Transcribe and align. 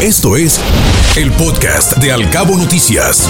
Esto 0.00 0.36
es 0.36 0.60
el 1.16 1.32
podcast 1.32 1.96
de 1.96 2.12
Alcabo 2.12 2.56
Noticias. 2.56 3.28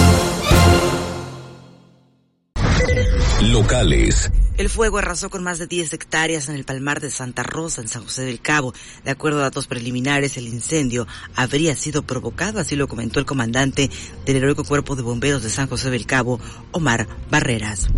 Locales. 3.41 4.31
El 4.55 4.69
fuego 4.69 4.99
arrasó 4.99 5.31
con 5.31 5.41
más 5.41 5.57
de 5.57 5.65
10 5.65 5.93
hectáreas 5.93 6.47
en 6.47 6.53
el 6.53 6.65
Palmar 6.65 6.99
de 6.99 7.09
Santa 7.09 7.41
Rosa, 7.41 7.81
en 7.81 7.87
San 7.87 8.03
José 8.03 8.21
del 8.21 8.39
Cabo. 8.39 8.75
De 9.03 9.09
acuerdo 9.09 9.39
a 9.39 9.43
datos 9.43 9.65
preliminares, 9.65 10.37
el 10.37 10.45
incendio 10.45 11.07
habría 11.35 11.75
sido 11.75 12.03
provocado, 12.03 12.59
así 12.59 12.75
lo 12.75 12.87
comentó 12.87 13.19
el 13.19 13.25
comandante 13.25 13.89
del 14.27 14.35
heroico 14.35 14.63
cuerpo 14.63 14.95
de 14.95 15.01
bomberos 15.01 15.41
de 15.41 15.49
San 15.49 15.67
José 15.67 15.89
del 15.89 16.05
Cabo, 16.05 16.39
Omar 16.71 17.07
Barreras 17.31 17.89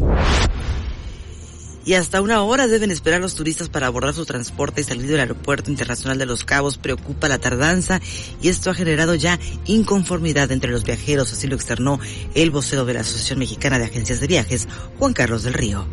y 1.85 1.93
hasta 1.93 2.21
una 2.21 2.43
hora 2.43 2.67
deben 2.67 2.91
esperar 2.91 3.21
los 3.21 3.35
turistas 3.35 3.69
para 3.69 3.87
abordar 3.87 4.13
su 4.13 4.25
transporte 4.25 4.81
y 4.81 4.83
salir 4.83 5.07
del 5.07 5.19
Aeropuerto 5.19 5.71
Internacional 5.71 6.17
de 6.17 6.25
Los 6.25 6.43
Cabos. 6.43 6.77
Preocupa 6.77 7.27
la 7.27 7.39
tardanza 7.39 7.99
y 8.41 8.49
esto 8.49 8.69
ha 8.69 8.73
generado 8.73 9.15
ya 9.15 9.39
inconformidad 9.65 10.51
entre 10.51 10.71
los 10.71 10.83
viajeros, 10.83 11.33
así 11.33 11.47
lo 11.47 11.55
externó 11.55 11.99
el 12.35 12.51
vocero 12.51 12.85
de 12.85 12.93
la 12.93 13.01
Asociación 13.01 13.39
Mexicana 13.39 13.79
de 13.79 13.85
Agencias 13.85 14.19
de 14.19 14.27
Viajes, 14.27 14.67
Juan 14.99 15.13
Carlos 15.13 15.43
del 15.43 15.53
Río. 15.53 15.85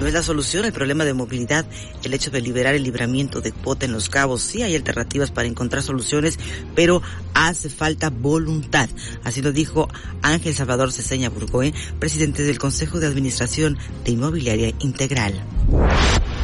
No 0.00 0.06
es 0.06 0.14
la 0.14 0.22
solución 0.22 0.64
el 0.64 0.72
problema 0.72 1.04
de 1.04 1.12
movilidad, 1.12 1.66
el 2.02 2.14
hecho 2.14 2.30
de 2.30 2.40
liberar 2.40 2.74
el 2.74 2.82
libramiento 2.82 3.42
de 3.42 3.52
cuota 3.52 3.84
en 3.84 3.92
los 3.92 4.08
cabos. 4.08 4.40
Sí 4.40 4.62
hay 4.62 4.74
alternativas 4.74 5.30
para 5.30 5.46
encontrar 5.46 5.82
soluciones, 5.82 6.38
pero 6.74 7.02
hace 7.34 7.68
falta 7.68 8.08
voluntad. 8.08 8.88
Así 9.24 9.42
lo 9.42 9.52
dijo 9.52 9.88
Ángel 10.22 10.54
Salvador 10.54 10.90
Ceseña 10.90 11.28
Burgoe, 11.28 11.74
presidente 11.98 12.44
del 12.44 12.58
Consejo 12.58 12.98
de 12.98 13.08
Administración 13.08 13.76
de 14.04 14.12
Inmobiliaria 14.12 14.72
Integral. 14.78 15.34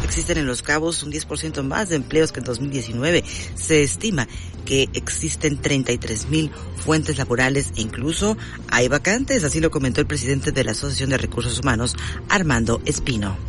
Existen 0.05 0.36
en 0.36 0.47
Los 0.47 0.61
Cabos 0.61 1.02
un 1.02 1.11
10% 1.11 1.62
más 1.62 1.88
de 1.88 1.97
empleos 1.97 2.33
que 2.33 2.41
en 2.41 2.45
2019. 2.45 3.25
Se 3.55 3.83
estima 3.83 4.28
que 4.66 4.91
existen 4.92 5.56
33 5.56 6.28
mil 6.28 6.50
fuentes 6.84 7.16
laborales 7.16 7.73
e 7.77 7.80
incluso 7.80 8.36
hay 8.69 8.89
vacantes, 8.89 9.45
así 9.45 9.61
lo 9.61 9.70
comentó 9.70 10.02
el 10.02 10.06
presidente 10.06 10.52
de 10.52 10.64
la 10.64 10.73
Asociación 10.73 11.08
de 11.11 11.19
Recursos 11.19 11.58
Humanos, 11.58 11.97
Armando 12.28 12.83
Espino. 12.84 13.45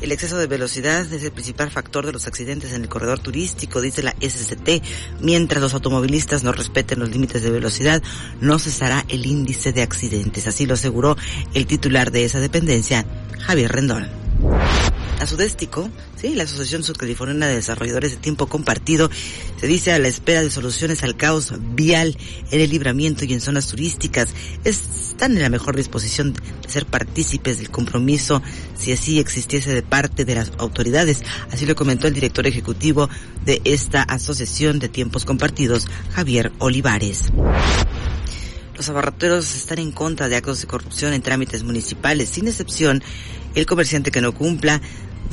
El 0.00 0.10
exceso 0.10 0.36
de 0.36 0.48
velocidad 0.48 1.10
es 1.12 1.22
el 1.22 1.30
principal 1.30 1.70
factor 1.70 2.04
de 2.04 2.12
los 2.12 2.26
accidentes 2.26 2.72
en 2.72 2.82
el 2.82 2.88
corredor 2.88 3.20
turístico, 3.20 3.80
dice 3.80 4.02
la 4.02 4.16
SCT. 4.20 4.82
Mientras 5.20 5.62
los 5.62 5.74
automovilistas 5.74 6.42
no 6.42 6.50
respeten 6.50 6.98
los 6.98 7.10
límites 7.10 7.42
de 7.42 7.50
velocidad, 7.50 8.02
no 8.40 8.58
cesará 8.58 9.04
el 9.08 9.24
índice 9.24 9.72
de 9.72 9.82
accidentes. 9.82 10.48
Así 10.48 10.66
lo 10.66 10.74
aseguró 10.74 11.16
el 11.54 11.66
titular 11.66 12.10
de 12.10 12.24
esa 12.24 12.40
dependencia, 12.40 13.06
Javier 13.38 13.70
Rendón. 13.70 14.21
A 15.22 15.26
Sudéstico, 15.26 15.88
sí, 16.20 16.34
la 16.34 16.42
Asociación 16.42 16.82
Subcaliforniana 16.82 17.46
de 17.46 17.54
Desarrolladores 17.54 18.10
de 18.10 18.16
Tiempo 18.16 18.48
Compartido, 18.48 19.08
se 19.60 19.68
dice 19.68 19.92
a 19.92 20.00
la 20.00 20.08
espera 20.08 20.42
de 20.42 20.50
soluciones 20.50 21.04
al 21.04 21.16
caos 21.16 21.54
vial 21.76 22.18
en 22.50 22.60
el 22.60 22.68
libramiento 22.68 23.24
y 23.24 23.32
en 23.32 23.40
zonas 23.40 23.68
turísticas. 23.68 24.30
Están 24.64 25.36
en 25.36 25.42
la 25.42 25.48
mejor 25.48 25.76
disposición 25.76 26.32
de 26.32 26.40
ser 26.68 26.86
partícipes 26.86 27.58
del 27.58 27.70
compromiso 27.70 28.42
si 28.76 28.90
así 28.90 29.20
existiese 29.20 29.72
de 29.72 29.82
parte 29.82 30.24
de 30.24 30.34
las 30.34 30.50
autoridades. 30.58 31.22
Así 31.52 31.66
lo 31.66 31.76
comentó 31.76 32.08
el 32.08 32.14
director 32.14 32.44
ejecutivo 32.48 33.08
de 33.44 33.62
esta 33.62 34.02
Asociación 34.02 34.80
de 34.80 34.88
Tiempos 34.88 35.24
Compartidos, 35.24 35.86
Javier 36.14 36.50
Olivares. 36.58 37.30
Los 38.74 38.88
abarroteros 38.88 39.54
están 39.54 39.78
en 39.78 39.92
contra 39.92 40.28
de 40.28 40.34
actos 40.34 40.62
de 40.62 40.66
corrupción 40.66 41.12
en 41.12 41.22
trámites 41.22 41.62
municipales. 41.62 42.28
Sin 42.28 42.48
excepción, 42.48 43.04
el 43.54 43.66
comerciante 43.66 44.10
que 44.10 44.20
no 44.20 44.32
cumpla 44.32 44.80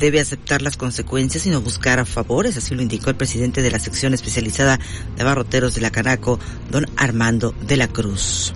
debe 0.00 0.18
aceptar 0.18 0.62
las 0.62 0.76
consecuencias 0.76 1.46
y 1.46 1.50
no 1.50 1.60
buscar 1.60 2.00
a 2.00 2.06
favores, 2.06 2.56
así 2.56 2.74
lo 2.74 2.82
indicó 2.82 3.10
el 3.10 3.16
presidente 3.16 3.62
de 3.62 3.70
la 3.70 3.78
sección 3.78 4.14
especializada 4.14 4.80
de 5.14 5.22
abarroteros 5.22 5.74
de 5.74 5.82
la 5.82 5.90
Canaco, 5.90 6.40
don 6.70 6.86
Armando 6.96 7.54
de 7.66 7.76
la 7.76 7.86
Cruz. 7.86 8.54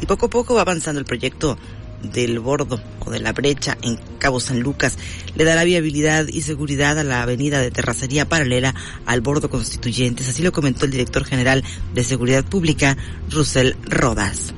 Y 0.00 0.06
poco 0.06 0.26
a 0.26 0.30
poco 0.30 0.54
va 0.54 0.62
avanzando 0.62 1.00
el 1.00 1.04
proyecto 1.04 1.58
del 2.02 2.38
bordo 2.38 2.80
o 3.00 3.10
de 3.10 3.18
la 3.18 3.32
brecha 3.32 3.76
en 3.82 3.98
Cabo 4.18 4.40
San 4.40 4.60
Lucas 4.60 4.96
le 5.34 5.44
dará 5.44 5.64
viabilidad 5.64 6.28
y 6.28 6.40
seguridad 6.40 6.98
a 6.98 7.04
la 7.04 7.22
avenida 7.22 7.60
de 7.60 7.70
terracería 7.70 8.26
paralela 8.26 8.74
al 9.04 9.20
bordo 9.20 9.50
constituyentes, 9.50 10.28
así 10.28 10.42
lo 10.42 10.52
comentó 10.52 10.86
el 10.86 10.92
director 10.92 11.24
general 11.24 11.62
de 11.92 12.04
Seguridad 12.04 12.44
Pública, 12.44 12.96
Russell 13.28 13.74
Rodas. 13.82 14.54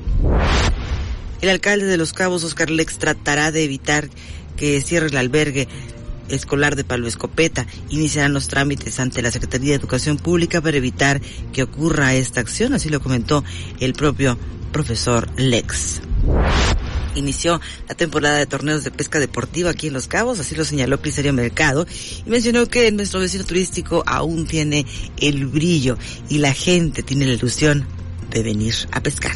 El 1.41 1.49
alcalde 1.49 1.85
de 1.87 1.97
Los 1.97 2.13
Cabos, 2.13 2.45
Oscar 2.45 2.69
Lex, 2.69 2.99
tratará 2.99 3.51
de 3.51 3.65
evitar 3.65 4.09
que 4.55 4.81
cierre 4.81 5.07
el 5.07 5.17
albergue 5.17 5.67
escolar 6.29 6.75
de 6.75 6.83
Palo 6.83 7.07
Escopeta. 7.07 7.67
Iniciarán 7.89 8.33
los 8.33 8.47
trámites 8.47 8.99
ante 8.99 9.21
la 9.21 9.31
Secretaría 9.31 9.71
de 9.71 9.75
Educación 9.75 10.17
Pública 10.17 10.61
para 10.61 10.77
evitar 10.77 11.21
que 11.51 11.63
ocurra 11.63 12.13
esta 12.15 12.39
acción, 12.39 12.73
así 12.73 12.89
lo 12.89 13.01
comentó 13.01 13.43
el 13.79 13.93
propio 13.93 14.37
profesor 14.71 15.29
Lex 15.37 16.01
inició 17.15 17.61
la 17.87 17.95
temporada 17.95 18.37
de 18.37 18.45
torneos 18.45 18.83
de 18.83 18.91
pesca 18.91 19.19
deportiva 19.19 19.69
aquí 19.69 19.87
en 19.87 19.93
Los 19.93 20.07
Cabos, 20.07 20.39
así 20.39 20.55
lo 20.55 20.65
señaló 20.65 21.01
Criserio 21.01 21.33
Mercado, 21.33 21.85
y 22.25 22.29
mencionó 22.29 22.67
que 22.67 22.91
nuestro 22.91 23.19
vecino 23.19 23.43
turístico 23.43 24.03
aún 24.05 24.45
tiene 24.45 24.85
el 25.17 25.47
brillo 25.47 25.97
y 26.29 26.39
la 26.39 26.53
gente 26.53 27.03
tiene 27.03 27.25
la 27.25 27.33
ilusión 27.33 27.85
de 28.29 28.43
venir 28.43 28.73
a 28.91 29.01
pescar. 29.01 29.35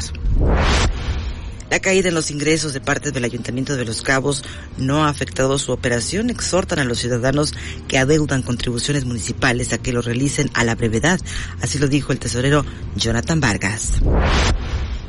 La 1.70 1.80
caída 1.80 2.08
en 2.08 2.14
los 2.14 2.30
ingresos 2.30 2.72
de 2.72 2.80
parte 2.80 3.10
del 3.10 3.24
Ayuntamiento 3.24 3.76
de 3.76 3.84
Los 3.84 4.00
Cabos 4.00 4.42
no 4.78 5.04
ha 5.04 5.10
afectado 5.10 5.58
su 5.58 5.72
operación. 5.72 6.30
Exhortan 6.30 6.78
a 6.78 6.84
los 6.84 6.98
ciudadanos 6.98 7.52
que 7.88 7.98
adeudan 7.98 8.42
contribuciones 8.42 9.04
municipales 9.04 9.72
a 9.72 9.78
que 9.78 9.92
lo 9.92 10.00
realicen 10.00 10.50
a 10.54 10.64
la 10.64 10.74
brevedad. 10.76 11.20
Así 11.60 11.78
lo 11.78 11.86
dijo 11.86 12.12
el 12.12 12.18
tesorero 12.18 12.64
Jonathan 12.96 13.40
Vargas. 13.40 14.00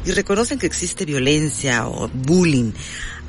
Y 0.06 0.12
reconocen 0.12 0.59
que 0.59 0.66
existe 0.66 1.06
violencia 1.06 1.88
o 1.88 2.09
bullying, 2.09 2.74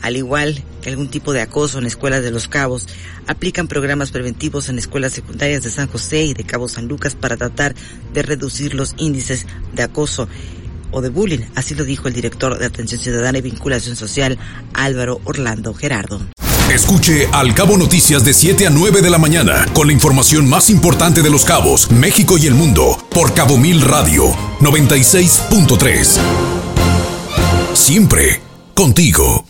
al 0.03 0.17
igual 0.17 0.65
que 0.83 0.91
algún 0.91 1.09
tipo 1.09 1.33
de 1.33 1.41
acoso 1.41 1.79
en 1.79 1.87
escuelas 1.87 2.25
de 2.25 2.33
Los 2.33 2.49
Cabos. 2.49 2.89
Aplican 3.29 3.69
programas 3.69 4.11
preventivos 4.11 4.69
en 4.69 4.79
escuelas 4.79 5.13
secundarias 5.13 5.63
de 5.63 5.71
San 5.71 5.87
José 5.87 6.25
y 6.25 6.35
de 6.35 6.43
Cabo 6.43 6.69
San 6.69 6.89
Lucas 6.89 7.15
para 7.15 7.37
tratar 7.37 7.77
de 8.13 8.23
reducir 8.23 8.75
los 8.75 8.95
índices 8.99 9.47
de 9.73 9.85
acoso 9.85 10.29
o 10.91 11.01
de 11.01 11.09
bullying. 11.09 11.41
Así 11.55 11.75
lo 11.75 11.85
dijo 11.85 12.09
el 12.09 12.15
director 12.15 12.59
de 12.59 12.67
Atención 12.67 13.01
Ciudadana 13.01 13.39
y 13.39 13.43
Vinculación 13.43 13.97
Social, 13.97 14.39
Álvaro 14.75 15.21
Orlando 15.25 15.75
Gerardo. 15.75 16.21
Escuche 16.73 17.29
Al 17.33 17.53
Cabo 17.53 17.77
Noticias 17.77 18.25
de 18.25 18.33
7 18.33 18.69
a 18.69 18.71
9 18.71 19.03
de 19.03 19.11
la 19.11 19.19
mañana 19.19 19.67
con 19.73 19.89
la 19.89 19.93
información 19.93 20.49
más 20.49 20.71
importante 20.71 21.21
de 21.21 21.29
los 21.29 21.45
cabos, 21.45 21.91
México 21.91 22.39
y 22.39 22.47
el 22.47 22.55
mundo 22.55 22.97
por 23.11 23.35
Cabo 23.35 23.59
Mil 23.59 23.81
Radio 23.81 24.31
96.3. 24.61 26.21
Siempre 27.75 28.41
contigo. 28.75 29.45